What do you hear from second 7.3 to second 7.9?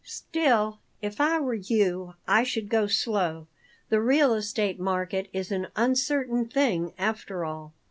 all."